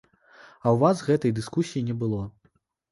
[0.31, 2.27] А ў вас гэтай дыскусіі не было.